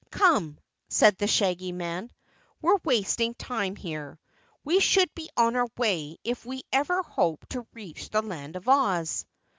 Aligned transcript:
"Come," 0.09 0.57
said 0.89 1.15
the 1.19 1.27
Shaggy 1.27 1.71
Man, 1.71 2.09
"we're 2.59 2.79
wasting 2.83 3.35
time 3.35 3.75
here. 3.75 4.17
We 4.63 4.79
should 4.79 5.13
be 5.13 5.29
on 5.37 5.55
our 5.55 5.67
way 5.77 6.17
if 6.23 6.43
we 6.43 6.63
ever 6.73 7.03
hope 7.03 7.47
to 7.49 7.67
reach 7.73 8.09
the 8.09 8.23
Land 8.23 8.55
of 8.55 8.67
Oz." 8.67 9.27